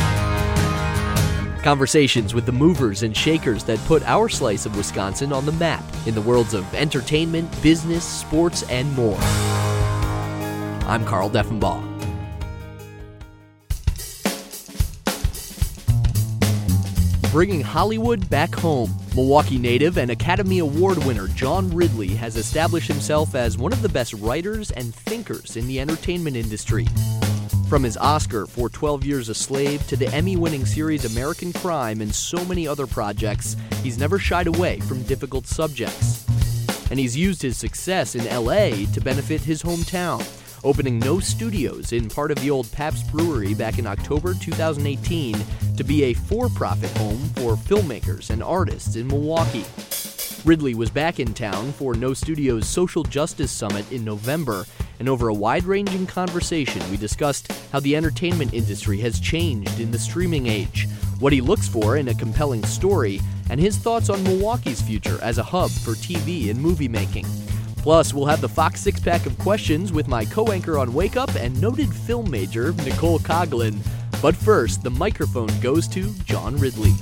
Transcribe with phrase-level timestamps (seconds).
[1.63, 5.85] Conversations with the movers and shakers that put our slice of Wisconsin on the map
[6.07, 9.17] in the worlds of entertainment, business, sports, and more.
[10.89, 11.89] I'm Carl Deffenbaugh.
[17.31, 18.93] Bringing Hollywood back home.
[19.15, 23.89] Milwaukee native and Academy Award winner John Ridley has established himself as one of the
[23.89, 26.89] best writers and thinkers in the entertainment industry.
[27.73, 32.03] From his Oscar for 12 Years a Slave to the Emmy winning series American Crime
[32.03, 36.23] and so many other projects, he's never shied away from difficult subjects.
[36.91, 40.23] And he's used his success in LA to benefit his hometown
[40.63, 45.35] opening No Studios in part of the old Pabst Brewery back in October 2018
[45.79, 49.65] to be a for profit home for filmmakers and artists in Milwaukee.
[50.45, 54.67] Ridley was back in town for No Studios Social Justice Summit in November,
[55.03, 59.91] and over a wide ranging conversation, we discussed how the entertainment industry has changed in
[59.91, 60.87] the streaming age,
[61.19, 65.39] what he looks for in a compelling story, and his thoughts on Milwaukee's future as
[65.39, 67.27] a hub for TV and movie making.
[67.79, 71.17] Plus, we'll have the Fox six pack of questions with my co anchor on Wake
[71.17, 73.81] Up and noted film major, Nicole Koglin.
[74.23, 76.93] But first, the microphone goes to John Ridley.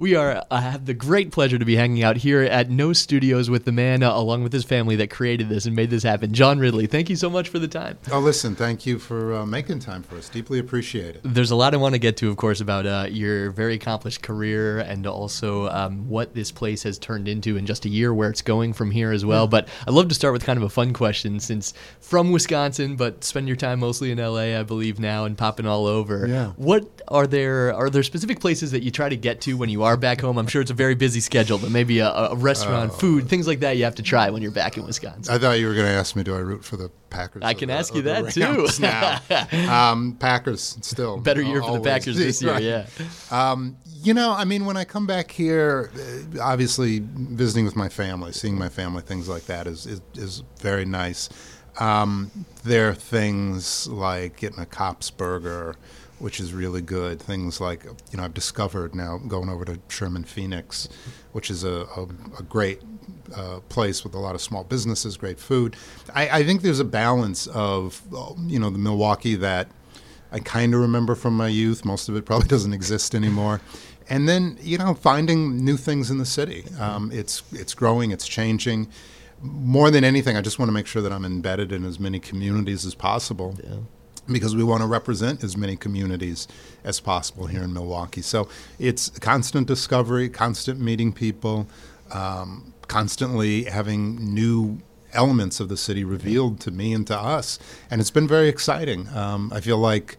[0.00, 3.50] We are uh, have the great pleasure to be hanging out here at No Studios
[3.50, 6.32] with the man, uh, along with his family, that created this and made this happen.
[6.32, 7.98] John Ridley, thank you so much for the time.
[8.10, 10.30] Oh, listen, thank you for uh, making time for us.
[10.30, 11.20] Deeply appreciate it.
[11.22, 14.22] There's a lot I want to get to, of course, about uh, your very accomplished
[14.22, 18.30] career and also um, what this place has turned into in just a year, where
[18.30, 19.44] it's going from here as well.
[19.44, 19.50] Yeah.
[19.50, 23.22] But I'd love to start with kind of a fun question, since from Wisconsin, but
[23.22, 26.26] spend your time mostly in LA, I believe now, and popping all over.
[26.26, 26.52] Yeah.
[26.56, 27.74] What are there?
[27.74, 30.20] Are there specific places that you try to get to when you are are back
[30.20, 33.28] home, I'm sure it's a very busy schedule, but maybe a, a restaurant, uh, food,
[33.28, 35.34] things like that you have to try when you're back in Wisconsin.
[35.34, 37.42] I thought you were going to ask me, do I root for the Packers?
[37.44, 38.68] I can the, ask you that too.
[38.80, 39.20] now.
[39.70, 41.18] Um, Packers still.
[41.18, 42.62] Better year for the Packers this year, right.
[42.62, 42.86] yeah.
[43.30, 47.88] Um, you know, I mean, when I come back here, uh, obviously visiting with my
[47.88, 51.28] family, seeing my family, things like that is, is, is very nice.
[51.78, 52.30] Um,
[52.64, 55.76] there are things like getting a Kopp's burger
[56.20, 57.20] which is really good.
[57.20, 60.88] Things like, you know, I've discovered now going over to Sherman Phoenix,
[61.32, 62.02] which is a, a,
[62.38, 62.82] a great
[63.34, 65.76] uh, place with a lot of small businesses, great food.
[66.14, 68.02] I, I, think there's a balance of,
[68.46, 69.68] you know, the Milwaukee that
[70.30, 71.84] I kind of remember from my youth.
[71.84, 73.60] Most of it probably doesn't exist anymore.
[74.08, 76.64] And then, you know, finding new things in the city.
[76.78, 78.88] Um, it's it's growing, it's changing.
[79.40, 82.18] More than anything, I just want to make sure that I'm embedded in as many
[82.18, 83.56] communities as possible.
[83.64, 83.76] Yeah
[84.32, 86.48] because we want to represent as many communities
[86.84, 88.22] as possible here in Milwaukee.
[88.22, 88.48] So
[88.78, 91.66] it's constant discovery, constant meeting people,
[92.12, 94.80] um, constantly having new
[95.12, 97.58] elements of the city revealed to me and to us.
[97.90, 99.08] And it's been very exciting.
[99.08, 100.18] Um, I feel like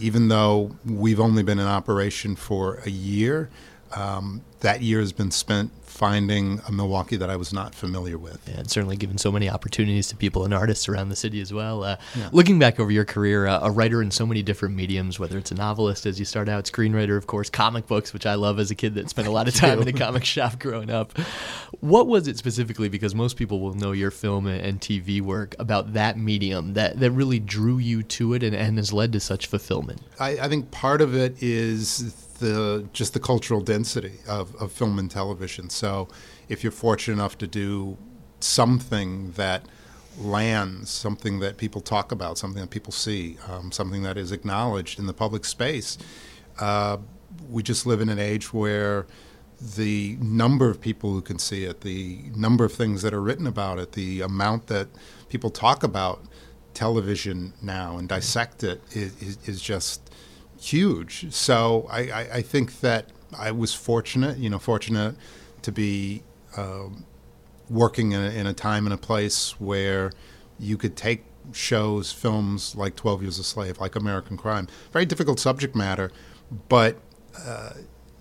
[0.00, 3.50] even though we've only been in operation for a year,
[3.96, 8.48] um, that year has been spent finding a Milwaukee that I was not familiar with.
[8.48, 11.52] Yeah, and certainly given so many opportunities to people and artists around the city as
[11.52, 11.84] well.
[11.84, 12.30] Uh, yeah.
[12.32, 15.50] Looking back over your career, uh, a writer in so many different mediums, whether it's
[15.50, 18.70] a novelist as you start out, screenwriter, of course, comic books, which I love as
[18.70, 21.16] a kid that spent a lot of time in a comic shop growing up.
[21.80, 25.92] What was it specifically, because most people will know your film and TV work, about
[25.92, 29.46] that medium that, that really drew you to it and, and has led to such
[29.46, 30.00] fulfillment?
[30.18, 34.98] I, I think part of it is the just the cultural density of, of film
[34.98, 35.70] and television.
[35.70, 36.08] So
[36.48, 37.96] if you're fortunate enough to do
[38.40, 39.64] something that
[40.18, 44.98] lands, something that people talk about, something that people see, um, something that is acknowledged
[44.98, 45.96] in the public space,
[46.60, 46.98] uh,
[47.48, 49.06] we just live in an age where
[49.76, 53.46] the number of people who can see it, the number of things that are written
[53.46, 54.88] about it, the amount that
[55.28, 56.24] people talk about
[56.74, 60.10] television now and dissect it is, is just
[60.62, 61.32] huge.
[61.32, 63.06] So I, I, I think that
[63.36, 65.16] I was fortunate, you know, fortunate
[65.62, 66.22] to be
[66.56, 67.04] um,
[67.68, 70.12] working in a, in a time and a place where
[70.58, 74.68] you could take shows, films like 12 Years a Slave, like American Crime.
[74.92, 76.10] Very difficult subject matter,
[76.68, 76.98] but
[77.44, 77.72] uh,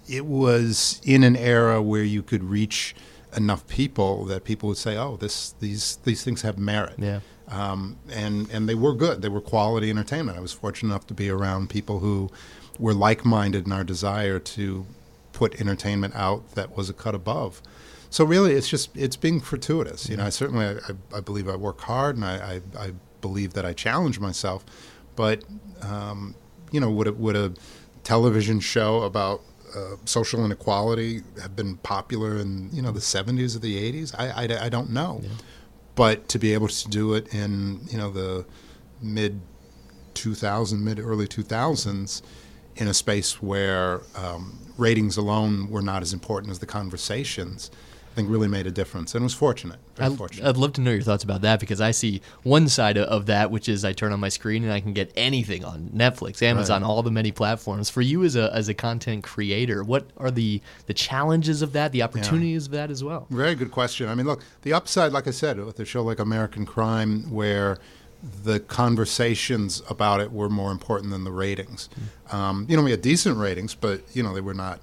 [0.09, 2.95] it was in an era where you could reach
[3.35, 7.19] enough people that people would say, "Oh, this these these things have merit." Yeah.
[7.51, 9.21] Um, and and they were good.
[9.21, 10.37] They were quality entertainment.
[10.37, 12.29] I was fortunate enough to be around people who
[12.79, 14.85] were like-minded in our desire to
[15.33, 17.61] put entertainment out that was a cut above.
[18.09, 20.09] So really, it's just it's being fortuitous.
[20.09, 23.53] You know, I certainly I, I believe I work hard, and I, I, I believe
[23.53, 24.65] that I challenge myself.
[25.15, 25.43] But
[25.81, 26.35] um,
[26.71, 27.53] you know, would a, would a
[28.03, 29.41] television show about
[29.75, 34.15] uh, social inequality have been popular in you know the 70s or the 80s?
[34.17, 35.21] I, I, I don't know.
[35.23, 35.29] Yeah.
[35.95, 38.45] But to be able to do it in you know the
[39.01, 39.41] mid
[40.13, 42.21] 2000, mid early 2000s,
[42.75, 47.71] in a space where um, ratings alone were not as important as the conversations
[48.11, 49.79] I think really made a difference and was fortunate.
[49.97, 50.45] I'd, fortunate.
[50.45, 53.51] I'd love to know your thoughts about that because I see one side of that,
[53.51, 56.81] which is I turn on my screen and I can get anything on Netflix, Amazon,
[56.81, 56.87] right.
[56.89, 57.89] all the many platforms.
[57.89, 61.93] For you as a as a content creator, what are the the challenges of that,
[61.93, 62.67] the opportunities yeah.
[62.67, 63.27] of that as well?
[63.29, 64.09] Very good question.
[64.09, 67.77] I mean, look, the upside, like I said, with a show like American Crime, where
[68.43, 71.87] the conversations about it were more important than the ratings.
[71.87, 72.35] Mm-hmm.
[72.35, 74.81] Um, you know, we had decent ratings, but you know they were not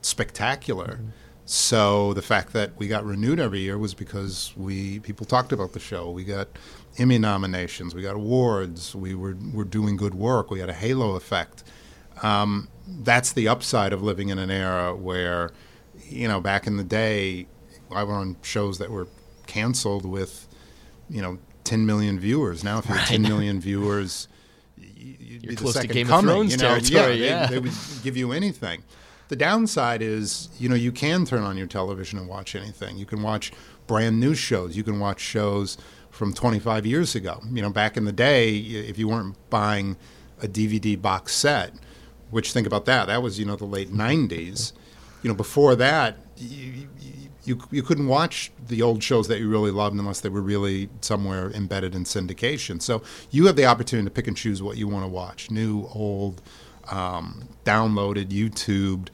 [0.00, 0.94] spectacular.
[0.94, 1.08] Mm-hmm
[1.44, 5.72] so the fact that we got renewed every year was because we people talked about
[5.72, 6.10] the show.
[6.10, 6.48] We got
[6.98, 10.50] Emmy nominations, we got awards, we were were doing good work.
[10.50, 11.64] We had a halo effect.
[12.22, 15.50] Um, that's the upside of living in an era where,
[16.08, 17.46] you know, back in the day,
[17.90, 19.08] I went on shows that were
[19.46, 20.46] canceled with,
[21.08, 22.62] you know, 10 million viewers.
[22.62, 24.28] Now, if you have 10 million viewers,
[24.76, 26.28] you'd You're be close the second to Game coming.
[26.28, 26.78] of Thrones you know?
[26.78, 27.16] territory.
[27.24, 27.46] Yeah, yeah.
[27.46, 27.72] They, they would
[28.04, 28.82] give you anything.
[29.32, 32.98] The downside is, you know, you can turn on your television and watch anything.
[32.98, 33.50] You can watch
[33.86, 34.76] brand new shows.
[34.76, 35.78] You can watch shows
[36.10, 37.40] from 25 years ago.
[37.50, 39.96] You know, back in the day, if you weren't buying
[40.42, 41.72] a DVD box set,
[42.30, 44.74] which think about that, that was you know the late 90s.
[45.22, 46.86] You know, before that, you,
[47.44, 50.90] you, you couldn't watch the old shows that you really loved unless they were really
[51.00, 52.82] somewhere embedded in syndication.
[52.82, 55.88] So you have the opportunity to pick and choose what you want to watch, new,
[55.94, 56.42] old
[56.90, 59.08] um, downloaded, YouTubed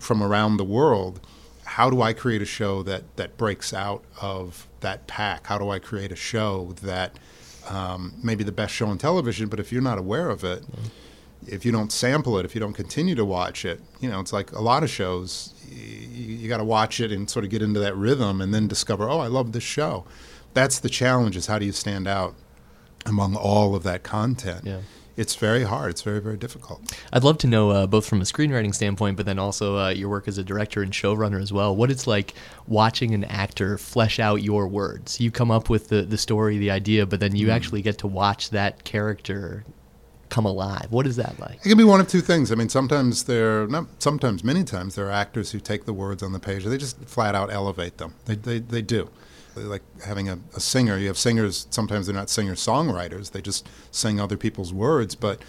[0.00, 1.20] from around the world.
[1.64, 5.46] How do I create a show that, that breaks out of that pack?
[5.46, 7.18] How do I create a show that
[7.68, 10.86] um, maybe the best show on television, but if you're not aware of it, mm-hmm.
[11.46, 14.32] if you don't sample it, if you don't continue to watch it, you know, it's
[14.32, 15.54] like a lot of shows.
[15.68, 18.68] You, you got to watch it and sort of get into that rhythm, and then
[18.68, 20.06] discover, oh, I love this show.
[20.54, 22.34] That's the challenge: is how do you stand out
[23.04, 24.62] among all of that content?
[24.64, 24.80] Yeah
[25.18, 25.90] it's very hard.
[25.90, 26.80] It's very, very difficult.
[27.12, 30.08] I'd love to know, uh, both from a screenwriting standpoint, but then also uh, your
[30.08, 32.34] work as a director and showrunner as well, what it's like
[32.68, 35.20] watching an actor flesh out your words.
[35.20, 37.52] You come up with the, the story, the idea, but then you mm.
[37.52, 39.64] actually get to watch that character
[40.28, 40.86] come alive.
[40.90, 41.56] What is that like?
[41.56, 42.52] It can be one of two things.
[42.52, 46.22] I mean, sometimes there, not sometimes, many times, there are actors who take the words
[46.22, 48.14] on the page, they just flat out elevate them.
[48.26, 49.10] They, they, they do
[49.60, 50.98] like having a, a singer.
[50.98, 55.42] You have singers, sometimes they're not singer songwriters, they just sing other people's words, but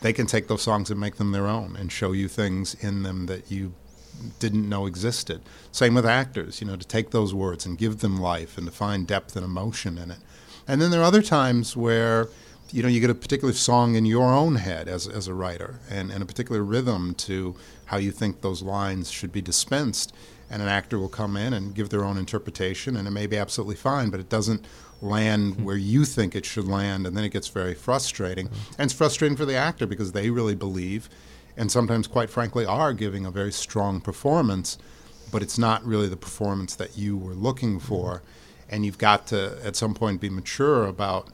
[0.00, 3.02] they can take those songs and make them their own and show you things in
[3.02, 3.72] them that you
[4.38, 5.42] didn't know existed.
[5.72, 8.72] Same with actors, you know, to take those words and give them life and to
[8.72, 10.18] find depth and emotion in it.
[10.68, 12.28] And then there are other times where,
[12.70, 15.80] you know, you get a particular song in your own head as, as a writer
[15.90, 17.54] and, and a particular rhythm to
[17.86, 20.14] how you think those lines should be dispensed
[20.50, 23.36] and an actor will come in and give their own interpretation, and it may be
[23.36, 24.64] absolutely fine, but it doesn't
[25.00, 25.64] land mm-hmm.
[25.64, 28.48] where you think it should land, and then it gets very frustrating.
[28.48, 28.74] Mm-hmm.
[28.78, 31.08] And it's frustrating for the actor because they really believe,
[31.56, 34.78] and sometimes, quite frankly, are giving a very strong performance,
[35.32, 37.86] but it's not really the performance that you were looking mm-hmm.
[37.86, 38.22] for.
[38.70, 41.28] And you've got to, at some point, be mature about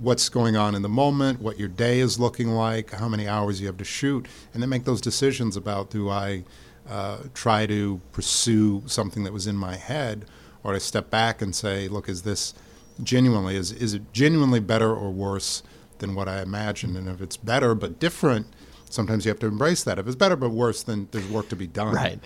[0.00, 3.60] what's going on in the moment, what your day is looking like, how many hours
[3.60, 6.44] you have to shoot, and then make those decisions about do I
[6.88, 10.24] uh, try to pursue something that was in my head,
[10.62, 12.54] or to step back and say, look, is this
[13.02, 15.62] genuinely is is it genuinely better or worse
[15.98, 16.96] than what I imagined?
[16.96, 18.46] And if it's better but different,
[18.90, 19.98] sometimes you have to embrace that.
[19.98, 21.94] If it's better but worse, then there's work to be done.
[21.94, 22.20] Right.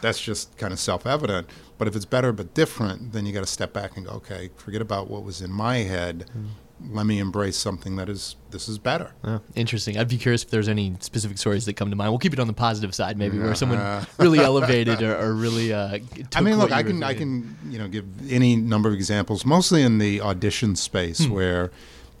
[0.00, 1.48] That's just kind of self-evident.
[1.76, 4.50] But if it's better but different, then you got to step back and go, okay,
[4.56, 6.30] forget about what was in my head.
[6.36, 6.46] Mm
[6.88, 9.12] let me embrace something that is this is better.
[9.24, 9.98] Oh, interesting.
[9.98, 12.10] I'd be curious if there's any specific stories that come to mind.
[12.10, 15.72] We'll keep it on the positive side, maybe where someone really elevated or, or really.
[15.72, 15.98] Uh,
[16.34, 19.82] I mean, look, I can I can you know give any number of examples, mostly
[19.82, 21.32] in the audition space hmm.
[21.32, 21.70] where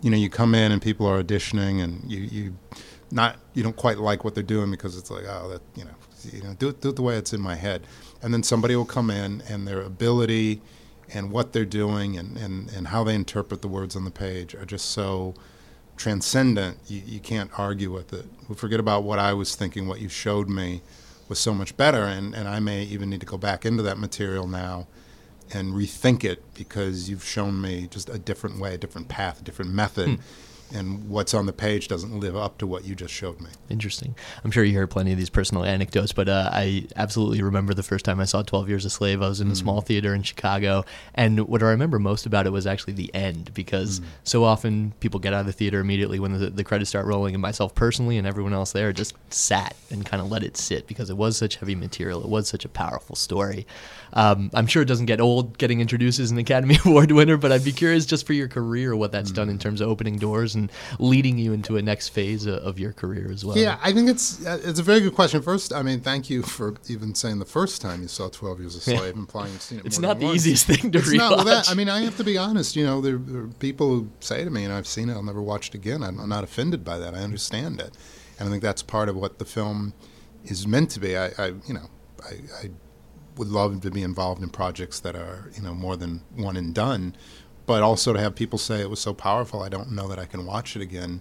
[0.02, 2.56] you know you come in and people are auditioning and you you
[3.10, 5.90] not you don't quite like what they're doing because it's like oh that you know
[6.32, 7.86] You know, do it, do it the way it's in my head.
[8.22, 10.60] And then somebody will come in, and their ability
[11.12, 14.54] and what they're doing and, and, and how they interpret the words on the page
[14.54, 15.34] are just so
[15.96, 18.26] transcendent, you, you can't argue with it.
[18.48, 20.82] We forget about what I was thinking, what you showed me
[21.28, 23.98] was so much better, and, and I may even need to go back into that
[23.98, 24.86] material now
[25.52, 29.44] and rethink it because you've shown me just a different way, a different path, a
[29.44, 30.08] different method.
[30.08, 30.22] Hmm
[30.74, 33.50] and what's on the page doesn't live up to what you just showed me.
[33.68, 34.14] Interesting.
[34.44, 37.82] I'm sure you hear plenty of these personal anecdotes, but uh, I absolutely remember the
[37.82, 39.22] first time I saw 12 Years a Slave.
[39.22, 39.56] I was in a mm.
[39.56, 40.84] small theater in Chicago,
[41.14, 44.04] and what I remember most about it was actually the end because mm.
[44.24, 47.34] so often people get out of the theater immediately when the, the credits start rolling,
[47.34, 50.86] and myself personally and everyone else there just sat and kind of let it sit
[50.86, 52.22] because it was such heavy material.
[52.22, 53.66] It was such a powerful story.
[54.12, 57.52] Um, I'm sure it doesn't get old getting introduced as an Academy Award winner, but
[57.52, 59.36] I'd be curious just for your career what that's mm.
[59.36, 62.92] done in terms of opening doors and leading you into a next phase of your
[62.92, 63.56] career as well.
[63.56, 65.42] Yeah, I think it's uh, it's a very good question.
[65.42, 68.76] First, I mean, thank you for even saying the first time you saw Twelve Years
[68.76, 69.86] a Slave, implying you've seen it.
[69.90, 70.36] It's not the once.
[70.36, 71.16] easiest thing to it's rewatch.
[71.16, 72.76] Not, well, that, I mean, I have to be honest.
[72.76, 75.22] You know, there, there, are people who say to me, and I've seen it, I'll
[75.22, 76.02] never watch it again.
[76.02, 77.14] I'm, I'm not offended by that.
[77.14, 77.96] I understand it,
[78.38, 79.94] and I think that's part of what the film
[80.44, 81.16] is meant to be.
[81.16, 81.90] I, I you know,
[82.22, 82.70] I, I
[83.36, 86.74] would love to be involved in projects that are you know more than one and
[86.74, 87.16] done,
[87.70, 90.24] but also to have people say it was so powerful, I don't know that I
[90.24, 91.20] can watch it again,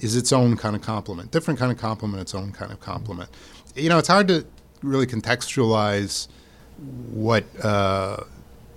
[0.00, 1.30] is its own kind of compliment.
[1.30, 3.30] Different kind of compliment, its own kind of compliment.
[3.76, 4.44] You know, it's hard to
[4.82, 6.26] really contextualize
[7.12, 8.16] what uh,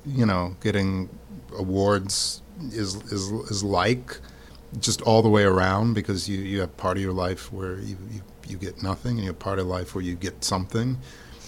[0.06, 1.10] you know getting
[1.58, 4.20] awards is is is like
[4.80, 7.98] just all the way around because you, you have part of your life where you,
[8.12, 11.00] you, you get nothing and you have part of life where you get something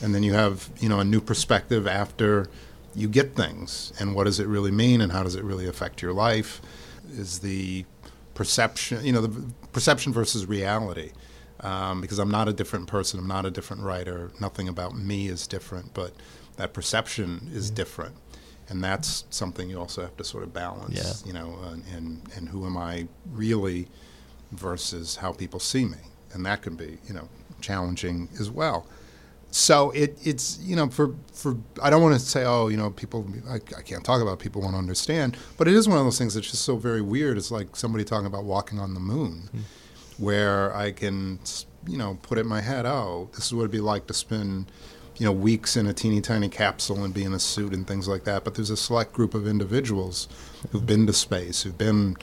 [0.02, 2.50] and then you have you know a new perspective after
[2.96, 6.02] you get things and what does it really mean and how does it really affect
[6.02, 6.62] your life
[7.12, 7.86] is the
[8.34, 11.12] perception you know the perception versus reality.
[11.62, 15.28] Um, because i'm not a different person i'm not a different writer nothing about me
[15.28, 16.14] is different but
[16.60, 18.16] that perception is different.
[18.68, 21.28] And that's something you also have to sort of balance yeah.
[21.28, 23.88] you know and, and and who am i really
[24.52, 25.98] versus how people see me.
[26.34, 27.28] And that can be you know
[27.62, 28.86] challenging as well
[29.52, 32.92] so it, it's you know for for I don't want to say oh you know
[32.92, 36.18] people I, I, can't talk about people won't understand but it is one of those
[36.18, 39.50] things that's just so very weird it's like somebody talking about walking on the moon
[39.56, 39.62] mm.
[40.18, 41.40] where I can
[41.88, 44.14] you know put it in my head oh this is what it'd be like to
[44.14, 44.72] spend
[45.18, 48.08] you know weeks in a teeny tiny capsule and be in a suit and things
[48.08, 50.28] like that but there's a select group of individuals
[50.72, 52.16] who've been to space who've been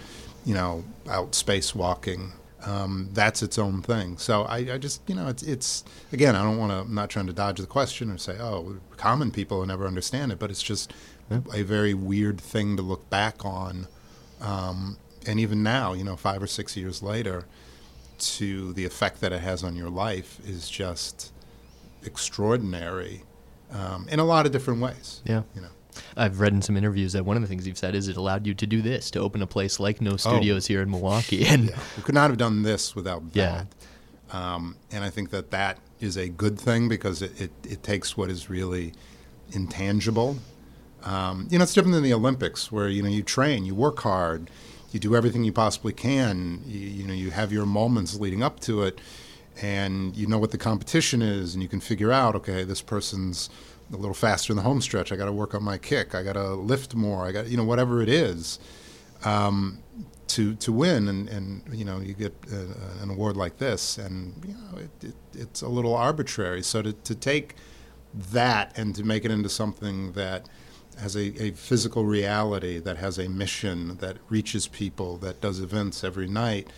[0.44, 2.30] you know out spacewalking
[2.64, 4.18] um, that's its own thing.
[4.18, 7.10] So I, I, just, you know, it's, it's again, I don't want to, I'm not
[7.10, 10.50] trying to dodge the question or say, oh, common people will never understand it, but
[10.50, 10.92] it's just
[11.30, 11.40] yeah.
[11.52, 13.88] a very weird thing to look back on.
[14.40, 14.96] Um,
[15.26, 17.46] and even now, you know, five or six years later,
[18.18, 21.32] to the effect that it has on your life is just
[22.04, 23.22] extraordinary
[23.70, 25.20] um, in a lot of different ways.
[25.24, 25.42] Yeah.
[25.54, 25.68] You know.
[26.16, 28.46] I've read in some interviews that one of the things you've said is it allowed
[28.46, 30.68] you to do this to open a place like No Studios oh.
[30.68, 31.78] here in Milwaukee, and yeah.
[31.96, 33.34] we could not have done this without that.
[33.34, 33.64] Yeah.
[34.32, 38.16] Um, and I think that that is a good thing because it, it, it takes
[38.16, 38.92] what is really
[39.52, 40.36] intangible.
[41.04, 44.00] Um, you know, it's different than the Olympics where you know you train, you work
[44.00, 44.50] hard,
[44.90, 46.62] you do everything you possibly can.
[46.66, 49.00] You, you know, you have your moments leading up to it,
[49.62, 53.48] and you know what the competition is, and you can figure out, okay, this person's
[53.92, 55.12] a little faster in the home stretch.
[55.12, 56.14] I got to work on my kick.
[56.14, 57.26] I got to lift more.
[57.26, 58.58] I got you know whatever it is
[59.24, 59.78] um,
[60.28, 63.98] to to win, and, and you know you get a, uh, an award like this,
[63.98, 66.62] and you know it, it, it's a little arbitrary.
[66.62, 67.54] So to to take
[68.32, 70.48] that and to make it into something that
[70.98, 76.02] has a, a physical reality, that has a mission, that reaches people, that does events
[76.02, 76.68] every night.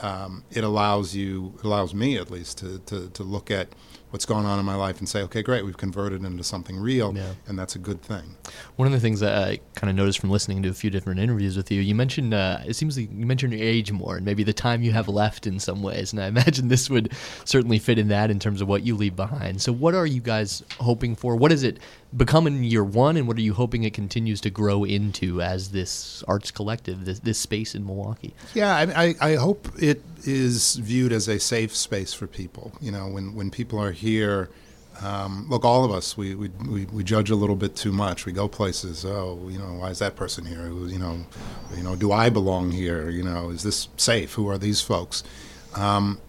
[0.00, 3.68] Um, it allows you, it allows me at least, to, to, to look at
[4.10, 7.14] what's going on in my life and say, okay, great, we've converted into something real,
[7.16, 7.32] yeah.
[7.46, 8.36] and that's a good thing.
[8.76, 11.20] One of the things that I kind of noticed from listening to a few different
[11.20, 14.24] interviews with you, you mentioned uh, it seems like you mentioned your age more and
[14.24, 17.12] maybe the time you have left in some ways, and I imagine this would
[17.44, 19.62] certainly fit in that in terms of what you leave behind.
[19.62, 21.36] So, what are you guys hoping for?
[21.36, 21.78] What is it
[22.16, 25.70] become in year one, and what are you hoping it continues to grow into as
[25.70, 28.34] this arts collective, this, this space in Milwaukee?
[28.54, 32.72] Yeah, I, I, I hope it is viewed as a safe space for people.
[32.80, 34.50] You know, when when people are here.
[35.02, 38.26] Um, look, all of us, we, we, we, we, judge a little bit too much.
[38.26, 39.04] We go places.
[39.04, 40.66] Oh, you know, why is that person here?
[40.66, 41.24] You know,
[41.74, 43.08] you know, do I belong here?
[43.08, 44.34] You know, is this safe?
[44.34, 45.22] Who are these folks?
[45.74, 46.20] Um,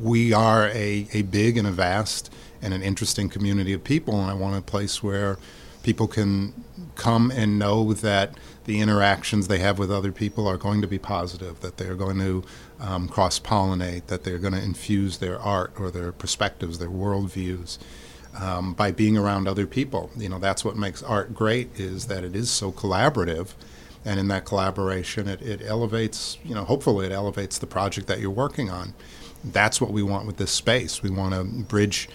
[0.00, 4.30] we are a, a big and a vast and an interesting community of people, and
[4.30, 5.38] I want a place where
[5.82, 6.52] People can
[6.94, 10.98] come and know that the interactions they have with other people are going to be
[10.98, 12.44] positive, that they're going to
[12.80, 17.78] um, cross pollinate, that they're going to infuse their art or their perspectives, their worldviews.
[18.38, 22.24] Um, by being around other people, you know that's what makes art great is that
[22.24, 23.52] it is so collaborative,
[24.06, 28.20] and in that collaboration, it, it elevates, you know, hopefully it elevates the project that
[28.20, 28.94] you're working on.
[29.44, 31.02] That's what we want with this space.
[31.02, 32.08] We want to bridge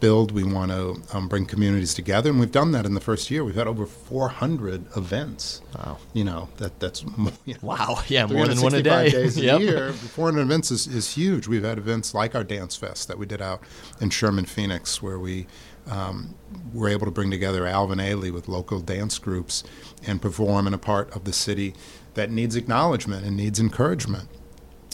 [0.00, 0.32] build.
[0.32, 3.44] We want to um, bring communities together, and we've done that in the first year.
[3.44, 5.60] We've had over 400 events.
[5.76, 5.98] Wow.
[6.12, 7.02] You know that that's
[7.44, 8.02] you know, wow.
[8.08, 9.10] Yeah, more than one a day.
[9.10, 9.92] days a year.
[9.92, 11.46] 400 events is, is huge.
[11.46, 13.62] We've had events like our dance fest that we did out
[14.00, 15.46] in Sherman, Phoenix, where we
[15.88, 16.34] um,
[16.72, 19.64] were able to bring together Alvin Ailey with local dance groups
[20.06, 21.74] and perform in a part of the city
[22.14, 24.28] that needs acknowledgement and needs encouragement.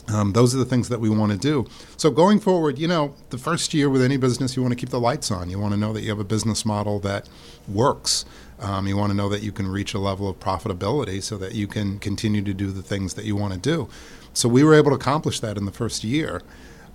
[0.09, 1.67] Um, those are the things that we want to do.
[1.97, 4.91] So going forward, you know, the first year with any business, you want to keep
[4.91, 5.51] the lights on.
[5.51, 7.29] You want to know that you have a business model that
[7.69, 8.25] works.
[8.61, 11.55] Um, you want to know that you can reach a level of profitability so that
[11.55, 13.89] you can continue to do the things that you want to do.
[14.33, 16.43] So we were able to accomplish that in the first year.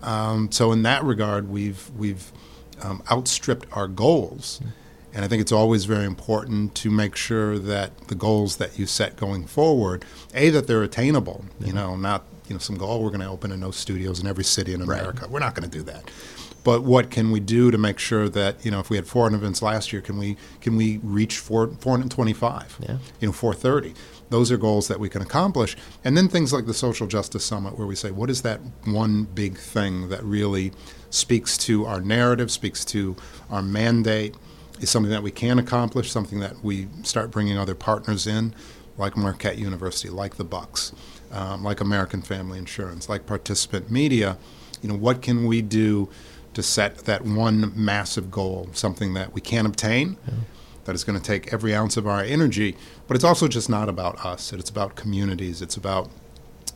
[0.01, 2.31] Um, so in that regard, we've we've
[2.81, 4.61] um, outstripped our goals.
[5.13, 8.85] And I think it's always very important to make sure that the goals that you
[8.85, 11.45] set going forward, a that they're attainable.
[11.59, 11.67] Yeah.
[11.67, 14.19] You know, not you know some goal oh, we're going to open in no studios
[14.19, 15.21] in every city in America.
[15.21, 15.31] Right.
[15.31, 16.11] We're not going to do that.
[16.65, 19.37] But what can we do to make sure that you know if we had 400
[19.37, 22.79] events last year, can we can we reach 4, 425?
[22.81, 22.97] Yeah.
[23.21, 23.93] You know, 430.
[24.29, 25.77] Those are goals that we can accomplish.
[26.03, 29.23] And then things like the Social Justice Summit, where we say, what is that one
[29.23, 30.73] big thing that really
[31.09, 33.15] speaks to our narrative, speaks to
[33.49, 34.35] our mandate,
[34.81, 38.53] is something that we can accomplish, something that we start bringing other partners in,
[38.97, 40.93] like Marquette University, like the Bucks
[41.31, 44.37] um, like American Family Insurance, like Participant Media,
[44.81, 46.09] you know, what can we do
[46.53, 50.33] to set that one massive goal, something that we can't obtain, yeah.
[50.85, 52.75] that is going to take every ounce of our energy,
[53.07, 54.51] but it's also just not about us.
[54.51, 55.61] It's about communities.
[55.61, 56.09] It's about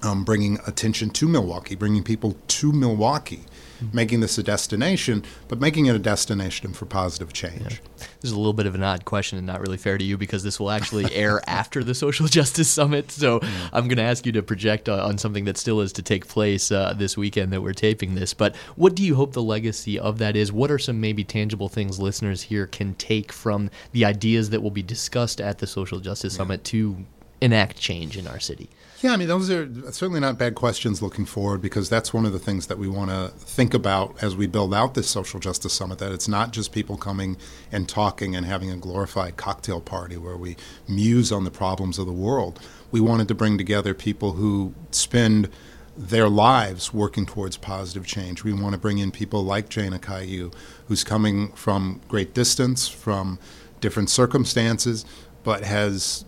[0.01, 3.45] um, bringing attention to Milwaukee, bringing people to Milwaukee
[3.93, 7.61] making this a destination, but making it a destination for positive change.
[7.61, 8.05] Yeah.
[8.21, 10.17] This is a little bit of an odd question and not really fair to you
[10.17, 13.11] because this will actually air after the Social Justice Summit.
[13.11, 13.49] So yeah.
[13.73, 16.27] I'm going to ask you to project uh, on something that still is to take
[16.27, 18.33] place uh, this weekend that we're taping this.
[18.33, 20.51] But what do you hope the legacy of that is?
[20.51, 24.71] What are some maybe tangible things listeners here can take from the ideas that will
[24.71, 26.37] be discussed at the Social Justice yeah.
[26.37, 27.05] Summit to
[27.41, 28.69] enact change in our city?
[29.05, 32.33] Yeah, I mean, those are certainly not bad questions looking forward because that's one of
[32.33, 35.73] the things that we want to think about as we build out this social justice
[35.73, 35.99] summit.
[35.99, 37.37] That it's not just people coming
[37.71, 42.07] and talking and having a glorified cocktail party where we muse on the problems of
[42.07, 42.59] the world.
[42.89, 45.49] We wanted to bring together people who spend
[45.95, 48.43] their lives working towards positive change.
[48.43, 50.51] We want to bring in people like Jane Ekayu,
[50.87, 53.37] who's coming from great distance, from
[53.81, 55.05] different circumstances,
[55.43, 56.25] but has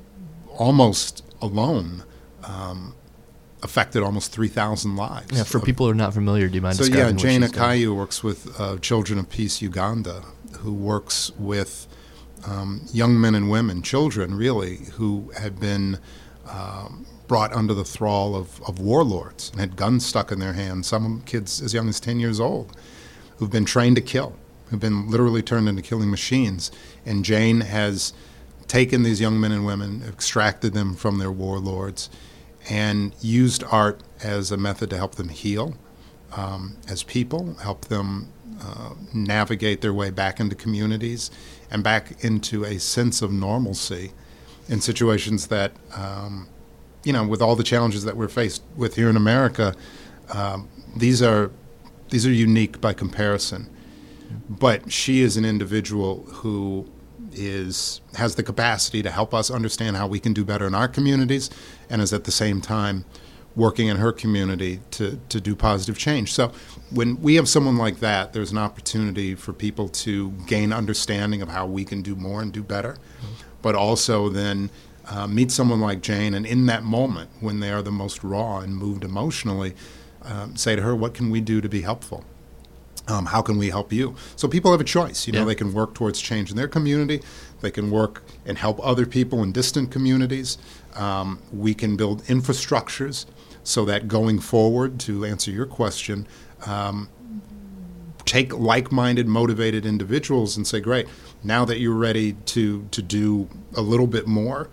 [0.60, 2.04] almost alone
[2.48, 2.96] um,
[3.64, 5.38] affected almost 3,000 lives.
[5.38, 8.24] Yeah, for people who are not familiar, do you mind so yeah, Jane Ekayu works
[8.24, 10.24] with uh, Children of Peace Uganda,
[10.60, 11.88] who works with
[12.46, 16.00] um, young men and women, children really, who had been
[16.50, 20.88] um, brought under the thrall of, of warlords and had guns stuck in their hands.
[20.88, 22.76] Some kids as young as 10 years old,
[23.38, 24.36] who've been trained to kill,
[24.70, 26.72] who've been literally turned into killing machines.
[27.06, 28.14] And Jane has
[28.68, 32.10] taken these young men and women, extracted them from their warlords,
[32.70, 35.76] and used art as a method to help them heal
[36.36, 38.28] um, as people, help them
[38.62, 41.32] uh, navigate their way back into communities
[41.72, 44.12] and back into a sense of normalcy
[44.68, 46.48] in situations that, um,
[47.04, 49.74] you know, with all the challenges that we're faced with here in America,
[50.34, 51.52] um, these are
[52.10, 53.70] these are unique by comparison.
[54.50, 56.90] But she is an individual who
[57.38, 60.88] is has the capacity to help us understand how we can do better in our
[60.88, 61.50] communities
[61.90, 63.06] and is at the same time
[63.56, 66.32] working in her community to, to do positive change.
[66.32, 66.52] So
[66.92, 71.50] when we have someone like that, there's an opportunity for people to gain understanding of
[71.50, 72.98] how we can do more and do better,
[73.64, 74.70] but also then
[75.10, 78.60] uh, meet someone like Jane and in that moment when they are the most raw
[78.60, 79.74] and moved emotionally,
[80.22, 82.26] um, say to her, what can we do to be helpful?
[83.08, 84.16] Um, how can we help you?
[84.36, 85.28] So people have a choice.
[85.28, 85.46] You know, yeah.
[85.46, 87.22] they can work towards change in their community.
[87.62, 90.58] They can work and help other people in distant communities.
[90.96, 93.26] Um, we can build infrastructures
[93.64, 96.28] so that going forward, to answer your question,
[96.66, 97.10] um,
[98.26, 101.08] take like-minded, motivated individuals and say, "Great,
[101.44, 104.70] now that you're ready to to do a little bit more."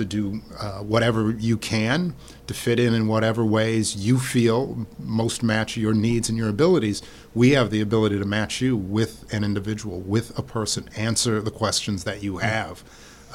[0.00, 2.14] To do uh, whatever you can
[2.46, 7.02] to fit in in whatever ways you feel most match your needs and your abilities.
[7.34, 11.50] We have the ability to match you with an individual, with a person, answer the
[11.50, 12.82] questions that you have,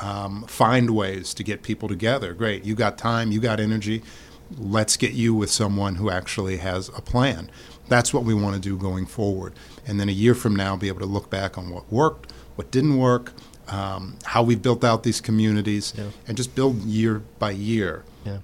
[0.02, 2.34] um, find ways to get people together.
[2.34, 4.02] Great, you got time, you got energy.
[4.58, 7.50] Let's get you with someone who actually has a plan.
[7.88, 9.54] That's what we want to do going forward.
[9.88, 12.72] And then a year from now, be able to look back on what worked, what
[12.72, 13.34] didn't work,
[13.68, 16.10] um, how we've built out these communities, Yeah.
[16.28, 18.04] and just build year by year.
[18.26, 18.40] Yeah.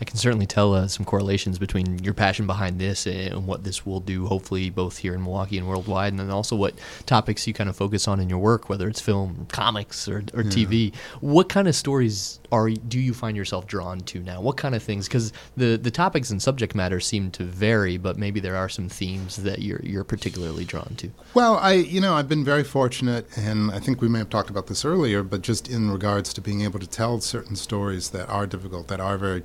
[0.00, 3.86] I can certainly tell uh, some correlations between your passion behind this and what this
[3.86, 6.74] will do, hopefully, both here in Milwaukee and worldwide, and then also what
[7.06, 10.42] topics you kind of focus on in your work, whether it's film, comics, or, or
[10.42, 10.94] TV.
[11.20, 14.40] What kind of stories are do you find yourself drawn to now?
[14.40, 15.08] What kind of things?
[15.08, 18.88] Because the, the topics and subject matter seem to vary, but maybe there are some
[18.88, 21.10] themes that you're you're particularly drawn to.
[21.34, 24.50] Well, I, you know, I've been very fortunate, and I think we may have talked
[24.50, 28.28] about this earlier, but just in regards to being able to tell certain stories that
[28.28, 29.40] are difficult, that are very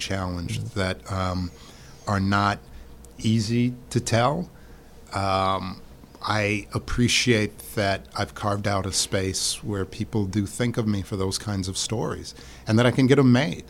[0.47, 1.51] challenged, that um,
[2.07, 2.59] are not
[3.19, 4.49] easy to tell.
[5.13, 5.81] Um,
[6.23, 11.17] I appreciate that I've carved out a space where people do think of me for
[11.17, 12.35] those kinds of stories,
[12.67, 13.65] and that I can get them made.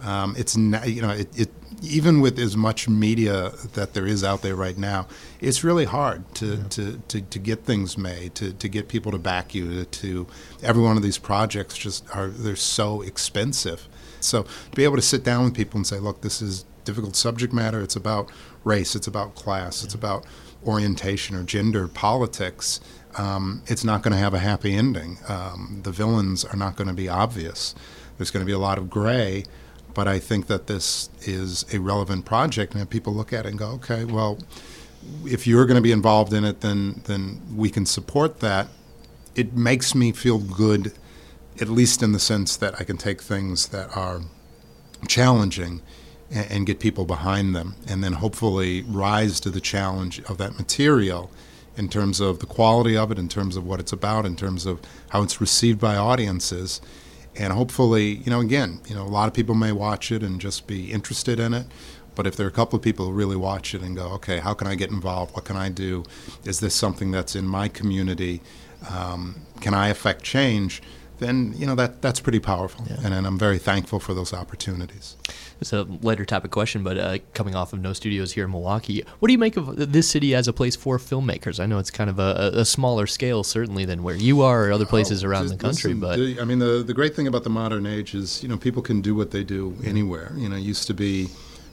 [0.00, 1.50] Um, it's not, you know, it, it
[1.82, 5.06] even with as much media that there is out there right now,
[5.40, 9.18] it's really hard to, to, to, to get things made, to, to get people to
[9.18, 9.84] back you.
[9.84, 10.26] To, to
[10.62, 13.88] every one of these projects just are they're so expensive.
[14.20, 17.16] So to be able to sit down with people and say, look, this is difficult
[17.16, 17.80] subject matter.
[17.80, 18.30] It's about
[18.64, 18.94] race.
[18.94, 19.82] It's about class.
[19.84, 20.24] It's about
[20.64, 22.80] orientation or gender politics.
[23.16, 25.18] Um, it's not going to have a happy ending.
[25.28, 27.74] Um, the villains are not going to be obvious.
[28.18, 29.44] There's going to be a lot of gray,
[29.94, 33.50] but I think that this is a relevant project, and if people look at it
[33.50, 34.38] and go, okay, well,
[35.24, 38.68] if you're going to be involved in it, then then we can support that.
[39.34, 40.92] It makes me feel good,
[41.60, 44.20] at least in the sense that I can take things that are
[45.08, 45.82] challenging
[46.30, 50.56] and, and get people behind them, and then hopefully rise to the challenge of that
[50.58, 51.30] material
[51.76, 54.64] in terms of the quality of it, in terms of what it's about, in terms
[54.66, 56.80] of how it's received by audiences.
[57.34, 60.40] And hopefully, you know, again, you know, a lot of people may watch it and
[60.40, 61.66] just be interested in it.
[62.14, 64.38] But if there are a couple of people who really watch it and go, okay,
[64.38, 65.34] how can I get involved?
[65.34, 66.02] What can I do?
[66.46, 68.40] Is this something that's in my community?
[68.90, 70.80] Um, can I affect change?
[71.18, 75.16] Then you know that that's pretty powerful, and, and I'm very thankful for those opportunities.
[75.60, 79.02] It's a lighter topic question, but uh, coming off of No Studios here in Milwaukee,
[79.20, 81.58] what do you make of this city as a place for filmmakers?
[81.58, 84.72] I know it's kind of a, a smaller scale, certainly, than where you are or
[84.72, 85.94] other places Oh, around the country.
[85.94, 88.48] listen, but the- I mean, the the great thing about the modern age is, you
[88.50, 90.32] know, people can do what they do anywhere.
[90.36, 91.28] You know, it used to be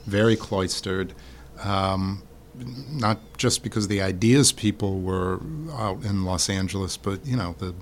[0.05, 1.13] very cloistered,
[1.61, 2.23] um,
[2.89, 5.41] not just because the ideas people were
[5.73, 7.73] out in Los Angeles, but you know the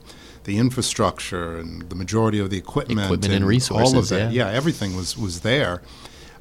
[0.43, 4.31] the infrastructure and the majority of the equipment, Equipment and all resources, of that.
[4.31, 4.49] yeah.
[4.49, 5.81] everything was was there.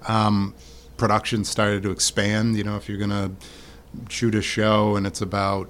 [0.09, 0.55] Um,
[0.97, 2.57] production started to expand.
[2.57, 3.33] You know, if you're going to
[4.09, 5.69] shoot a show and it's about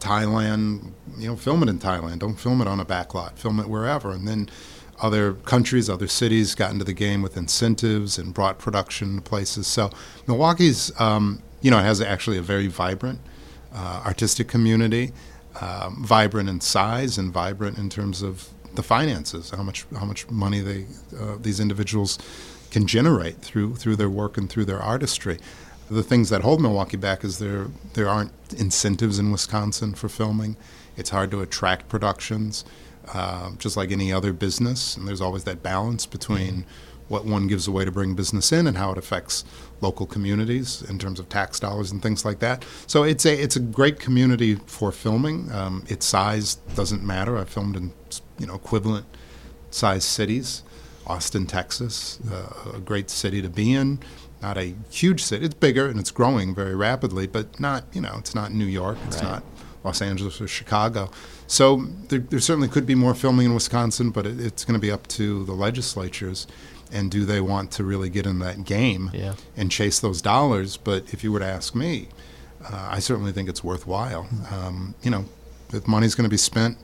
[0.00, 2.20] Thailand, you know, film it in Thailand.
[2.20, 3.32] Don't film it on a backlot.
[3.38, 4.12] Film it wherever.
[4.12, 4.48] And then
[5.00, 9.66] other countries, other cities got into the game with incentives and brought production to places.
[9.66, 9.90] So
[10.26, 13.20] Milwaukee's, um, you know, has actually a very vibrant
[13.74, 15.12] uh, artistic community,
[15.60, 20.28] um, vibrant in size and vibrant in terms of the finances, how much how much
[20.30, 20.86] money they
[21.18, 22.18] uh, these individuals
[22.70, 25.38] can generate through through their work and through their artistry.
[25.90, 30.56] The things that hold Milwaukee back is there there aren't incentives in Wisconsin for filming.
[30.96, 32.64] It's hard to attract productions,
[33.12, 34.96] uh, just like any other business.
[34.96, 36.64] And there's always that balance between
[37.08, 39.44] what one gives away to bring business in and how it affects
[39.80, 42.64] local communities in terms of tax dollars and things like that.
[42.86, 45.50] So it's a it's a great community for filming.
[45.52, 47.36] Um, its size doesn't matter.
[47.38, 47.92] I've filmed in
[48.38, 49.06] you know equivalent
[49.70, 50.62] size cities.
[51.06, 54.00] Austin, Texas, uh, a great city to be in.
[54.42, 55.44] Not a huge city.
[55.46, 58.98] It's bigger and it's growing very rapidly, but not you know it's not New York.
[59.06, 59.24] It's Right.
[59.24, 59.44] not
[59.84, 61.08] Los Angeles or Chicago.
[61.46, 64.80] So there, there certainly could be more filming in Wisconsin, but it, it's going to
[64.80, 66.48] be up to the legislatures.
[66.92, 69.34] And do they want to really get in that game Yeah.
[69.56, 70.76] and chase those dollars?
[70.76, 72.08] But if you were to ask me,
[72.64, 74.28] uh, I certainly think it's worthwhile.
[74.52, 75.24] Um, you know,
[75.72, 76.78] if money's going to be spent,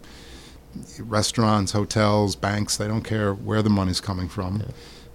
[1.01, 4.63] restaurants, hotels, banks, they don't care where the money's coming from.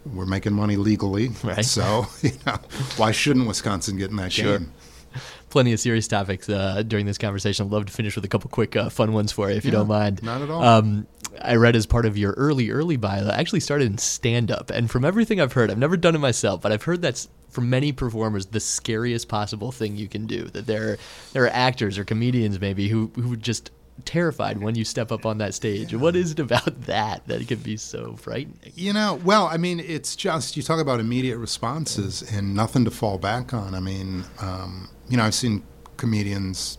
[0.06, 1.30] We're making money legally.
[1.44, 1.66] Right.
[1.66, 2.58] So, you know,
[2.96, 4.60] why shouldn't Wisconsin get in that Sure.
[4.60, 4.72] game?
[5.50, 7.66] plenty of serious topics uh, during this conversation.
[7.66, 9.72] I'd love to finish with a couple quick uh, fun ones for you, if you
[9.72, 10.22] don't mind.
[10.24, 10.62] not at all.
[10.64, 11.08] Um,
[11.42, 14.70] I read as part of your early, early bio that actually started in stand up.
[14.70, 17.62] And from everything I've heard, I've never done it myself, but I've heard that's for
[17.62, 20.44] many performers the scariest possible thing you can do.
[20.46, 20.98] That there,
[21.34, 23.72] there are actors or comedians maybe who, who just
[24.06, 25.94] terrified when you step up on that stage.
[25.94, 28.60] What is it about that that can be so frightening?
[28.76, 32.92] You know, well, I mean, it's just you talk about immediate responses and nothing to
[32.92, 33.74] fall back on.
[33.74, 35.64] I mean, um, you know, I've seen
[35.98, 36.78] comedians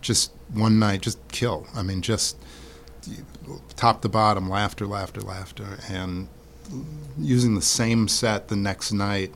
[0.00, 1.66] just one night just kill.
[1.74, 2.36] I mean, just
[3.76, 6.28] top to bottom, laughter, laughter, laughter, and
[7.18, 9.32] using the same set the next night.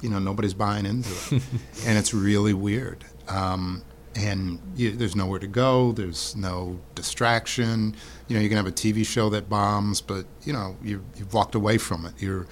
[0.00, 1.42] You know, nobody's buying into it,
[1.86, 3.04] and it's really weird.
[3.28, 3.82] Um,
[4.14, 5.92] and you, there's nowhere to go.
[5.92, 7.94] There's no distraction.
[8.26, 11.32] You know, you can have a TV show that bombs, but you know, you, you've
[11.32, 12.14] walked away from it.
[12.18, 12.46] You're,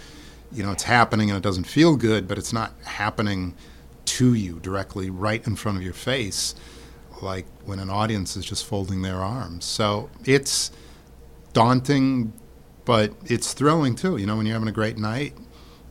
[0.53, 3.55] you know, it's happening and it doesn't feel good, but it's not happening
[4.05, 6.55] to you directly, right in front of your face,
[7.21, 9.65] like when an audience is just folding their arms.
[9.65, 10.71] So it's
[11.57, 12.35] daunting,
[12.85, 14.19] but it's thrilling too.
[14.19, 15.33] You know, when you're having a great night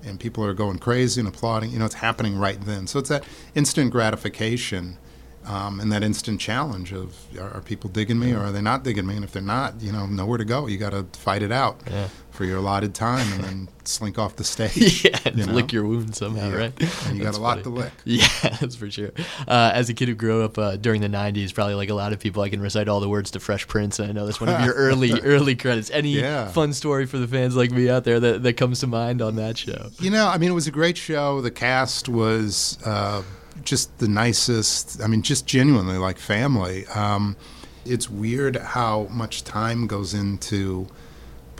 [0.04, 2.86] and people are going crazy and applauding, you know, it's happening right then.
[2.86, 3.24] So it's that
[3.56, 5.00] instant gratification
[5.44, 8.84] um, and that instant challenge of are, are, people digging me or are they not
[8.84, 9.16] digging me?
[9.16, 10.68] And if they're not, you know, nowhere to go.
[10.68, 12.10] You got to fight it out yeah.
[12.36, 15.06] For your allotted time and then slink off the stage.
[15.06, 15.54] yeah, you know?
[15.54, 16.56] lick your wound somehow, yeah.
[16.56, 17.06] right?
[17.08, 17.92] And you got a lot to lick.
[18.06, 18.28] Yeah,
[18.60, 19.12] that's for sure.
[19.48, 22.14] Uh, as a kid who grew up uh, during the '90s, probably like a lot
[22.14, 24.00] of people, I can recite all the words to Fresh Prince.
[24.00, 25.90] And I know that's one of your early early credits.
[25.90, 26.50] Any yeah.
[26.50, 29.36] fun story for the fans like me out there that, that comes to mind on
[29.38, 29.90] that show?
[30.00, 31.42] You know, I mean, it was a great show.
[31.42, 32.78] The cast was.
[32.86, 33.24] Uh,
[33.64, 35.02] just the nicest.
[35.02, 36.86] I mean, just genuinely like family.
[36.88, 37.38] Um,
[37.86, 40.88] it's weird how much time goes into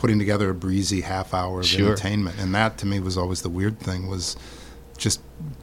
[0.06, 1.86] putting together a breezy half hour of sure.
[1.86, 4.36] entertainment, and that to me was always the weird thing was
[4.96, 5.20] just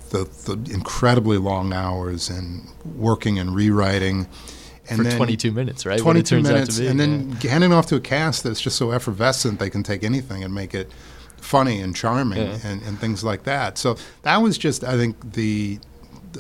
[0.10, 4.28] the, the incredibly long hours and working and rewriting.
[4.90, 5.98] And For 22 minutes, right?
[5.98, 7.52] 22 minutes, be, and then yeah.
[7.52, 10.76] handing off to a cast that's just so effervescent they can take anything and make
[10.76, 10.92] it
[11.38, 12.58] funny and charming yeah.
[12.66, 13.78] and, and things like that.
[13.78, 15.80] So that was just, I think, the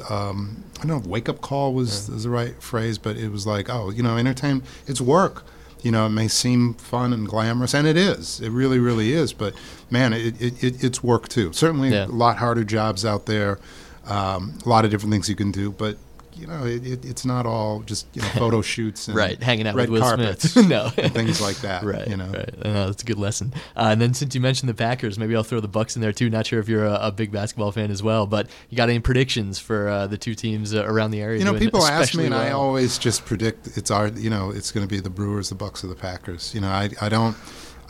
[0.09, 2.15] um, I don't know, if wake up call was, yeah.
[2.15, 5.45] was the right phrase, but it was like, oh, you know, entertain, it's work.
[5.83, 8.39] You know, it may seem fun and glamorous, and it is.
[8.39, 9.33] It really, really is.
[9.33, 9.53] But
[9.89, 11.53] man, it, it, it it's work too.
[11.53, 12.05] Certainly, yeah.
[12.05, 13.59] a lot harder jobs out there.
[14.05, 15.97] Um, a lot of different things you can do, but
[16.37, 19.67] you know, it, it, it's not all just you know photo shoots and right hanging
[19.67, 20.67] out red with Will carpets, Smith.
[20.69, 21.83] no, and things like that.
[21.93, 22.53] Right, you know, right.
[22.63, 23.53] Uh, that's a good lesson.
[23.75, 26.13] Uh, and then since you mentioned the Packers, maybe I'll throw the Bucks in there
[26.13, 26.29] too.
[26.29, 28.99] Not sure if you're a, a big basketball fan as well, but you got any
[28.99, 31.39] predictions for uh, the two teams uh, around the area?
[31.39, 32.43] You know, people ask me, and well?
[32.43, 34.07] I always just predict it's our.
[34.07, 36.53] You know, it's going to be the Brewers, the Bucks, or the Packers.
[36.55, 37.35] You know, I I don't.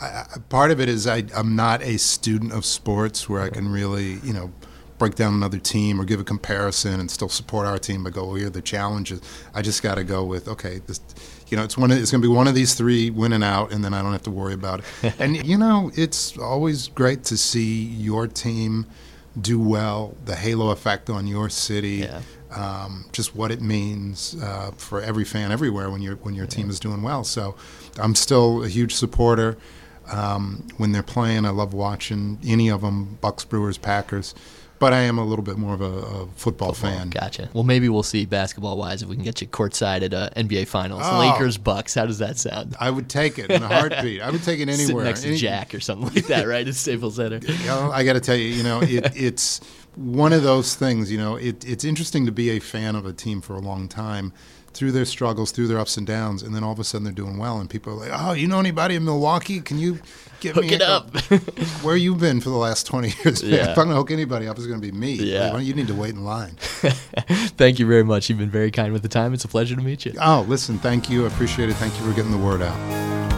[0.01, 3.71] I, part of it is I, I'm not a student of sports where I can
[3.71, 4.51] really, you know,
[4.97, 8.25] break down another team or give a comparison and still support our team, but go,
[8.25, 9.21] well, here are the challenges.
[9.53, 11.01] I just got to go with, okay, this,
[11.47, 11.91] you know, it's one.
[11.91, 14.11] Of, it's going to be one of these three winning out, and then I don't
[14.11, 15.13] have to worry about it.
[15.19, 18.85] and you know, it's always great to see your team
[19.39, 22.07] do well, the halo effect on your city.
[22.07, 22.21] Yeah.
[22.51, 26.49] Um, just what it means uh, for every fan everywhere when your when your yeah.
[26.51, 27.23] team is doing well.
[27.23, 27.55] So,
[27.99, 29.57] I'm still a huge supporter.
[30.11, 34.35] Um, when they're playing, I love watching any of them: Bucks, Brewers, Packers
[34.83, 35.91] but I am a little bit more of a, a
[36.35, 37.09] football, football, fan.
[37.09, 37.47] Gotcha.
[37.53, 40.67] Well, maybe we'll see basketball wise if we can get you courtside at uh, NBA
[40.67, 41.03] Finals.
[41.05, 41.95] Oh, Lakers Bucks.
[41.95, 42.75] How does that sound?
[42.81, 44.21] I would take it in a heartbeat.
[44.21, 45.05] I would take it anywhere.
[45.05, 46.67] Sit next Any, to Jack or something like that, right?
[46.67, 47.39] At Staples Center.
[47.63, 49.61] You know, I got to tell you, you know, it, it's
[49.95, 51.09] one of those things.
[51.09, 53.87] You know, it, it's interesting to be a fan of a team for a long
[53.87, 54.33] time
[54.73, 57.13] through their struggles, through their ups and downs, and then all of a sudden they're
[57.13, 59.61] doing well, and people are like, "Oh, you know anybody in Milwaukee?
[59.61, 59.99] Can you
[60.43, 61.15] get hook it up?"
[61.83, 63.41] where you been for the last twenty years?
[63.41, 63.71] Yeah.
[63.71, 65.13] if I'm gonna hook anybody up, it's gonna be me.
[65.13, 65.57] Yeah.
[65.57, 66.51] you need to wait in line.
[67.57, 68.29] thank you very much.
[68.29, 69.33] You've been very kind with the time.
[69.33, 70.13] It's a pleasure to meet you.
[70.21, 71.25] Oh, listen, thank you.
[71.25, 71.73] I appreciate it.
[71.75, 73.32] Thank you for getting the word out.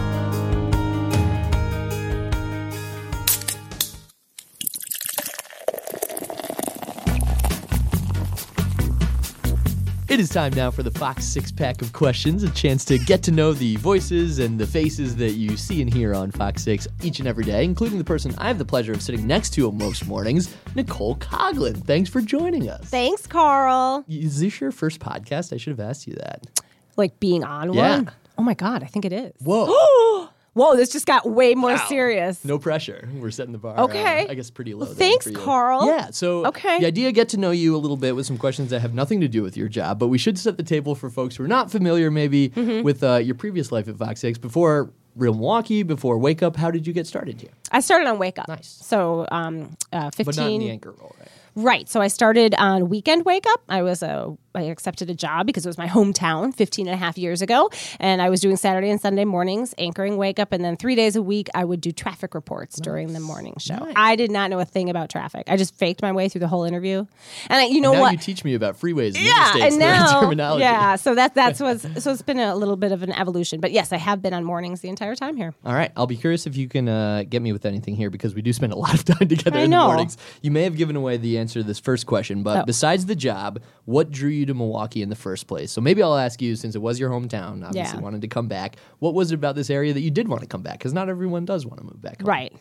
[10.15, 13.21] It is time now for the Fox six pack of questions, a chance to get
[13.23, 16.87] to know the voices and the faces that you see and hear on Fox 6
[17.03, 19.69] each and every day, including the person I have the pleasure of sitting next to
[19.73, 21.83] most mornings, Nicole Koglin.
[21.83, 22.85] Thanks for joining us.
[22.85, 24.05] Thanks, Carl.
[24.07, 25.51] Is this your first podcast?
[25.51, 26.61] I should have asked you that.
[26.95, 27.97] Like being on yeah.
[27.97, 28.11] one?
[28.37, 29.33] Oh my God, I think it is.
[29.39, 29.65] Whoa.
[30.55, 31.85] Whoa, this just got way more wow.
[31.87, 32.43] serious.
[32.45, 33.09] No pressure.
[33.15, 33.77] We're setting the bar.
[33.77, 34.25] Okay.
[34.25, 34.85] Uh, I guess pretty low.
[34.85, 35.85] Well, thanks, Carl.
[35.85, 36.11] Yeah.
[36.11, 36.79] So okay.
[36.79, 39.19] the idea get to know you a little bit with some questions that have nothing
[39.19, 41.49] to do with your job, but we should set the table for folks who are
[41.49, 42.83] not familiar, maybe mm-hmm.
[42.83, 46.55] with uh, your previous life at Fox Six before Real Milwaukee, before Wake Up.
[46.55, 47.51] How did you get started here?
[47.71, 48.47] I started on Wake Up.
[48.47, 48.79] Nice.
[48.81, 50.25] So um, uh, fifteen.
[50.25, 51.29] But not in the anchor role, right?
[51.55, 51.89] Right.
[51.89, 53.61] So I started on Weekend Wake Up.
[53.67, 56.97] I was a I accepted a job because it was my hometown 15 and a
[56.97, 57.69] half years ago.
[57.99, 60.51] And I was doing Saturday and Sunday mornings, anchoring Wake Up.
[60.51, 63.87] And then three days a week, I would do traffic reports during the morning show.
[63.95, 65.43] I did not know a thing about traffic.
[65.47, 67.05] I just faked my way through the whole interview.
[67.49, 68.11] And I, you know now what?
[68.13, 70.61] you teach me about freeways and yeah, and now, terminology.
[70.63, 70.95] yeah.
[70.95, 73.59] So that that's what's so it's been a little bit of an evolution.
[73.59, 75.53] But yes, I have been on mornings the entire time here.
[75.65, 78.33] All right, I'll be curious if you can uh, get me with anything here because
[78.35, 80.17] we do spend a lot of time together I in the mornings.
[80.41, 82.63] You may have given away the answer to this first question, but Oh.
[82.65, 85.71] besides the job, what drew you to Milwaukee in the first place?
[85.71, 88.01] So maybe I'll ask you, since it was your hometown, obviously Yeah.
[88.01, 88.77] wanted to come back.
[88.99, 90.79] What was it about this area that you did want to come back?
[90.79, 92.21] Because not everyone does want to move back.
[92.21, 92.27] home.
[92.29, 92.53] Right.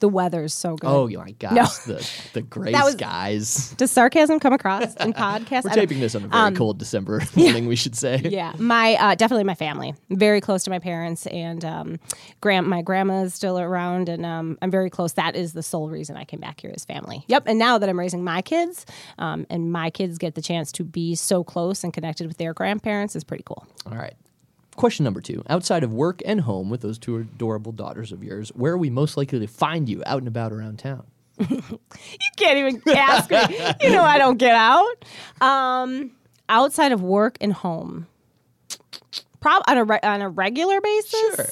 [0.00, 0.88] The weather's so good.
[0.88, 1.64] Oh my gosh, No.
[1.94, 3.70] the the gray That was- skies.
[3.76, 5.64] Does sarcasm come across in podcasts?
[5.64, 8.14] We're taping this on a very cold December morning, we should say.
[8.16, 9.94] Um, yeah, my uh, definitely my family.
[10.10, 11.98] Very close to my parents, and um,
[12.40, 15.12] grand my grandma is still around, and um, I'm very close.
[15.12, 17.24] That is the sole reason I came back here is family.
[17.28, 17.44] Yep.
[17.46, 18.86] And now that I'm raising my kids,
[19.18, 22.54] um, and my kids get the chance to be so close and connected with their
[22.54, 23.66] grandparents, is pretty cool.
[23.86, 24.14] All right.
[24.80, 25.42] Question number two.
[25.50, 28.88] Outside of work and home with those two adorable daughters of yours, where are we
[28.88, 31.04] most likely to find you out and about around town?
[31.38, 33.38] You can't even ask me.
[33.82, 35.04] You know I don't get out.
[35.42, 36.12] Um,
[36.48, 38.06] outside of work and home,
[39.40, 41.36] prob on a re- on a regular basis.
[41.36, 41.46] Sure.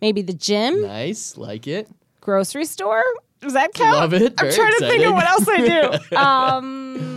[0.00, 1.88] Maybe the gym, Nice, like it.
[2.20, 3.02] grocery store.
[3.40, 3.96] Does that count?
[3.96, 4.34] Love it.
[4.38, 6.16] I'm Very trying to think of what else I do.
[6.16, 7.07] um,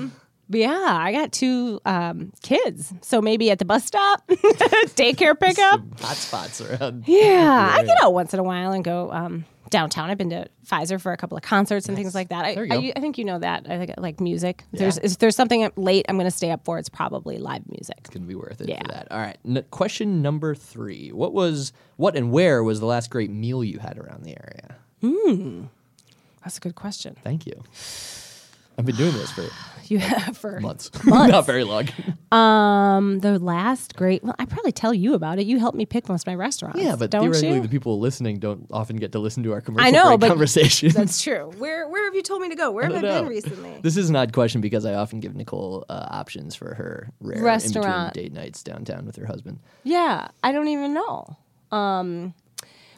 [0.54, 5.82] yeah, I got two um, kids, so maybe at the bus stop, daycare pickup.
[6.02, 7.04] Hot spots around.
[7.08, 10.10] Yeah, I get out once in a while and go um, downtown.
[10.10, 12.46] I've been to Fiserv for a couple of concerts and things like that.
[12.46, 12.92] I, I, go.
[12.96, 13.66] I think you know that.
[13.70, 14.64] I think like music.
[14.74, 16.78] If There's if there's something late I'm going to stay up for.
[16.78, 17.96] It's probably live music.
[18.00, 18.82] It's Gonna be worth it Yeah.
[18.82, 19.08] for that.
[19.12, 19.38] All right.
[19.48, 21.12] N- question number three.
[21.12, 24.76] What was what and where was the last great meal you had around the area?
[25.02, 25.64] Hmm.
[26.44, 27.16] That's a good question.
[27.24, 27.64] Thank you.
[28.78, 29.46] I've been doing this for
[29.92, 31.32] You have for months, Months.
[31.34, 31.90] not very long.
[32.32, 34.24] um the last great.
[34.24, 35.46] Well, I probably tell you about it.
[35.46, 36.80] You helped me pick most of my restaurants.
[36.80, 37.62] yeah, but don't theoretically, you?
[37.62, 40.94] the people listening don't often get to listen to our commercial know, break but- conversations.
[40.94, 41.52] That's true.
[41.58, 42.72] Where where have you told me to go?
[42.72, 43.20] Where have I, know.
[43.24, 43.80] been recently?
[43.82, 47.44] This is an odd question because I often give Nicole uh, options for her rare
[47.44, 48.14] Restaurant.
[48.14, 49.60] date nights downtown with her husband.
[49.84, 51.36] Yeah, I don't even know.
[51.78, 52.34] Um,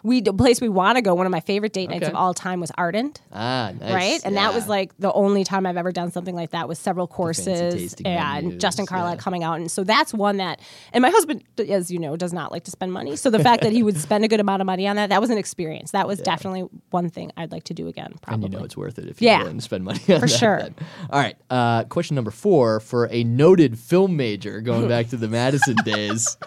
[0.03, 1.15] we the place we want to go.
[1.15, 2.11] One of my favorite date nights Okay.
[2.11, 3.21] of all time was Ardent.
[3.31, 3.93] Ah, nice.
[3.93, 4.21] right?
[4.25, 7.07] And that was like the only time I've ever done something like that with several
[7.07, 9.19] courses and menus, Justin Carlisle yeah.
[9.21, 9.55] coming out.
[9.55, 10.59] And so that's one that,
[10.91, 13.15] and my husband, as you know, does not like to spend money.
[13.15, 15.21] So the fact that he would spend a good amount of money on that, that
[15.21, 15.91] was an experience.
[15.91, 18.45] That was definitely one thing I'd like to do again, probably.
[18.45, 19.39] And you know it's worth it if you're Yeah.
[19.39, 20.57] willing to spend money on For that, sure.
[20.63, 20.75] then.
[21.09, 21.35] All right.
[21.49, 26.37] Uh, question number four for a noted film major going back to the Madison days.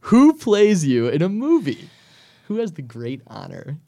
[0.00, 1.88] Who plays you in a movie?
[2.46, 3.78] Who has the great honor?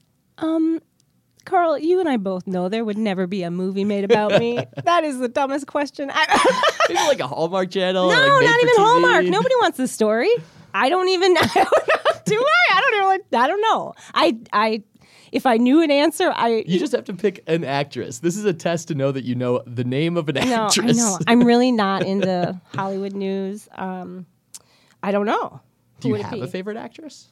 [1.49, 4.59] Carl, you and I both know there would never be a movie made about me.
[4.85, 6.11] that is the dumbest question.
[6.13, 8.09] I, Maybe like a Hallmark channel?
[8.11, 8.77] no, like not even TV?
[8.79, 9.25] Hallmark.
[9.25, 10.31] Nobody wants this story.
[10.75, 11.37] I don't even.
[11.39, 12.21] I don't know.
[12.27, 12.77] Do I?
[12.77, 13.09] I don't.
[13.09, 13.95] Like, I don't know.
[14.13, 14.39] I.
[14.53, 14.83] I.
[15.33, 16.65] If I knew an answer, I.
[16.67, 18.19] You just have to pick an actress.
[18.19, 20.99] This is a test to know that you know the name of an No, actress.
[20.99, 21.19] I know.
[21.27, 23.69] I'm really not into Hollywood news.
[23.73, 24.27] Um,
[25.03, 25.61] I don't know.
[26.01, 27.29] Do Who you have a favorite actress?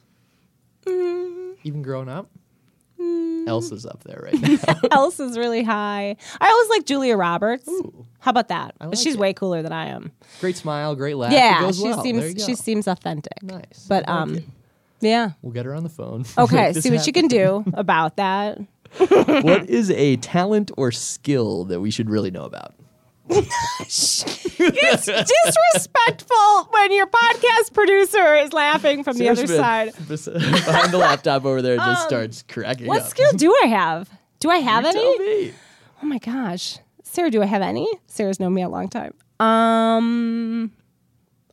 [0.87, 1.55] Mm.
[1.63, 2.29] Even grown up?
[3.47, 4.79] Elsa's up there right now.
[4.91, 6.15] Elsa's really high.
[6.41, 7.69] I always like Julia Roberts.
[8.19, 8.75] How about that?
[8.79, 9.19] like she's it.
[9.19, 10.11] way cooler than I am.
[10.41, 11.31] great smile, great laugh.
[11.31, 12.03] yeah, goes she well.
[12.03, 13.41] Seems she seems authentic.
[13.41, 13.85] nice.
[13.87, 14.53] But I like um,
[14.99, 15.31] yeah.
[15.41, 16.25] we'll get her on the phone.
[16.37, 17.13] Okay, see what you happen.
[17.13, 18.59] can do about that.
[18.97, 22.73] what is a talent or skill that we should really know about?
[23.29, 29.93] It's disrespectful when your podcast producer is laughing from the other side.
[30.07, 33.07] behind the laptop over there just starts cracking What up.
[33.07, 34.09] skill do I have?
[34.39, 34.93] Do I have any?
[34.99, 35.53] tell me.
[36.03, 36.77] Oh my gosh.
[37.03, 37.87] Sarah, do I have any?
[38.07, 39.13] Sarah's known me a long time.
[39.39, 40.71] Um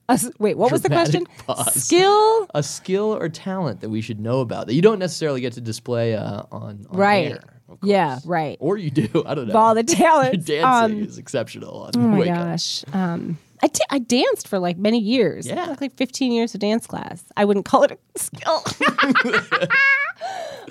[0.08, 1.24] s- wait, what was the question?
[1.24, 1.74] Dramatic pause.
[1.84, 2.46] Skill?
[2.54, 5.60] A skill or talent that we should know about that you don't necessarily get to
[5.60, 7.32] display uh, on, on Right.
[7.32, 7.53] air.
[7.82, 8.56] Yeah, right.
[8.60, 9.08] Or you do.
[9.26, 9.56] I don't know.
[9.56, 12.84] All the Your dancing Um, is exceptional on oh my gosh.
[12.92, 15.46] Um I I danced for like many years.
[15.46, 15.66] Yeah.
[15.66, 17.24] Like, like 15 years of dance class.
[17.36, 18.62] I wouldn't call it a skill.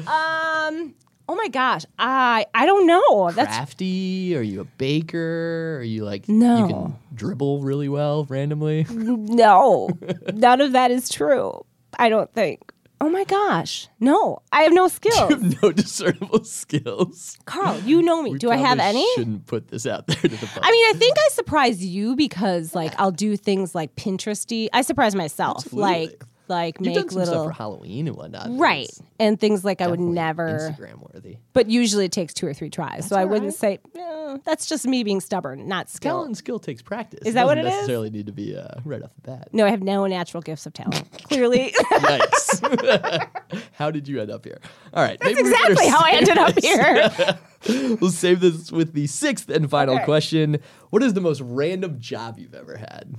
[0.07, 0.93] um
[1.29, 1.85] Oh my gosh.
[1.97, 3.31] I I don't know.
[3.31, 4.35] That's Crafty?
[4.35, 5.77] Are you a baker?
[5.79, 6.57] Are you like no?
[6.57, 8.85] you can dribble really well randomly?
[8.89, 9.89] no.
[10.33, 11.65] None of that is true.
[11.97, 12.72] I don't think.
[13.03, 13.89] Oh my gosh.
[13.99, 14.39] No.
[14.53, 15.19] I have no skills.
[15.29, 17.37] You have no discernible skills.
[17.43, 18.31] Carl, you know me.
[18.31, 19.05] We Do I have any?
[19.15, 20.65] Shouldn't put this out there to the public.
[20.65, 24.69] I mean, I think I surprise you because like I'll do things like Pinteresty.
[24.71, 25.65] I surprise myself.
[25.65, 25.81] Absolutely.
[26.07, 28.47] Like like You've make little stuff for Halloween and whatnot.
[28.51, 30.47] right and things like I would never.
[30.47, 31.37] Instagram worthy.
[31.53, 33.79] But usually it takes two or three tries, so I wouldn't right.
[33.85, 36.13] say that's just me being stubborn, not skill.
[36.13, 37.21] Talent and skill takes practice.
[37.25, 37.71] Is that what it is?
[37.71, 39.49] necessarily need to be uh, right off the bat.
[39.53, 41.09] No, I have no natural gifts of talent.
[41.23, 43.27] Clearly, Yikes.
[43.73, 44.59] how did you end up here?
[44.93, 45.19] All right.
[45.19, 47.97] that's maybe we better exactly how I ended up here.
[48.01, 50.05] We'll save this with the sixth and final Okay.
[50.05, 50.59] question.
[50.89, 53.15] What is the most random job you've ever had?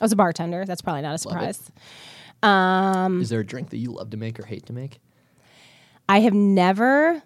[0.00, 0.64] I was a bartender.
[0.64, 1.18] That's probably not a it.
[1.18, 1.70] surprise.
[2.42, 4.98] Um, Is there a drink that you love to make or hate to make?
[6.08, 7.22] I have never,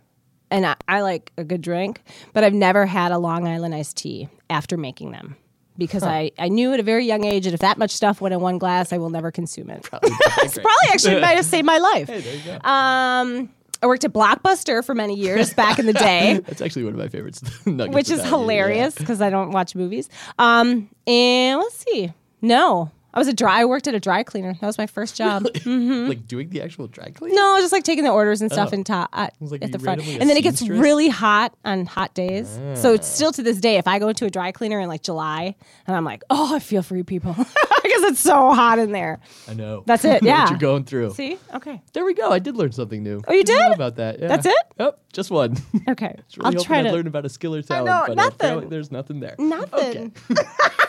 [0.51, 2.03] and I, I like a good drink,
[2.33, 5.37] but I've never had a Long Island iced tea after making them
[5.77, 8.33] because I, I knew at a very young age that if that much stuff went
[8.33, 9.83] in one glass, I will never consume it.
[9.83, 10.11] Probably.
[10.37, 12.09] Probably actually might have saved my life.
[12.09, 12.69] Hey, there you go.
[12.69, 13.51] Um,
[13.83, 16.41] I worked at Blockbuster for many years back in the day.
[16.47, 17.43] That's actually one of my favorites.
[17.67, 18.27] which is yeah.
[18.27, 20.09] hilarious because I don't watch movies.
[20.39, 22.13] Um, and let's see.
[22.41, 23.61] No, I was a dry.
[23.61, 24.55] I worked at a dry cleaner.
[24.61, 25.45] That was my first job.
[25.65, 27.37] Like doing the actual dry cleaning.
[27.37, 28.75] No, just like taking the orders and stuff Oh.
[28.75, 29.99] and ta- at, was like, at the front.
[30.01, 30.81] randomly a And then it gets seamstress?
[30.81, 32.49] really hot on hot days.
[32.75, 32.95] So Ah.
[32.95, 33.77] it's still to this day.
[33.77, 35.55] If I go to a dry cleaner in like July,
[35.87, 39.21] and I'm like, oh, I feel for you people because it's so hot in there.
[39.49, 39.85] I know.
[39.87, 40.43] That's it, yeah.
[40.43, 41.13] what you're going through.
[41.15, 41.39] See?
[41.55, 41.81] Okay.
[41.93, 42.31] There we go.
[42.31, 43.23] I did learn something new.
[43.29, 43.73] Oh, you did?
[43.73, 44.19] about that.
[44.19, 44.27] Yeah.
[44.27, 44.57] That's it?
[44.81, 45.57] Yep, just one.
[45.89, 46.17] Okay.
[46.41, 46.91] I'll try to.
[46.91, 48.35] learn about a skill or talent, know, but nothing.
[48.35, 49.37] apparently there's nothing there.
[49.39, 50.13] Nothing.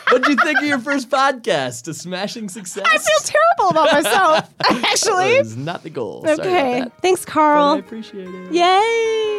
[0.08, 0.14] Okay.
[0.18, 1.88] What'd you think of your first podcast?
[1.88, 2.86] A smashing success?
[2.86, 4.54] I feel terrible about myself.
[4.84, 5.34] Actually.
[5.36, 6.24] That was not the goal.
[6.26, 6.84] Okay.
[7.02, 8.52] Thanks, But I appreciate it.
[8.52, 9.35] Yay.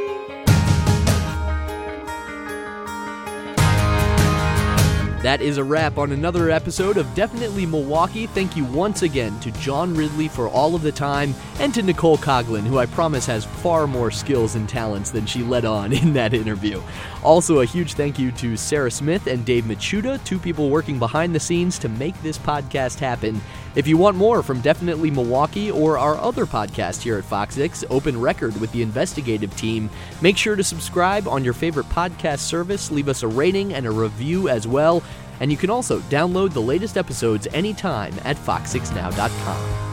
[5.28, 8.28] That is a wrap on another episode of Definitely Milwaukee.
[8.28, 12.18] Thank you once again to John Ridley for all of the time and to Nicole
[12.18, 16.14] Koglin, who I promise has far more skills and talents than she let on in
[16.14, 16.82] that interview.
[17.26, 21.36] Also, a huge thank you to Sarah Smith and Dave Machuda, two people working behind
[21.36, 23.42] the scenes to make this podcast happen.
[23.78, 27.86] If you want more from Definitely Milwaukee or our other podcast here at Fox 6,
[27.92, 29.88] Open Record with the investigative team,
[30.20, 33.92] make sure to subscribe on your favorite podcast service, leave us a rating and a
[33.92, 35.04] review as well,
[35.42, 39.87] and you can also download the latest episodes anytime at fox6now.com.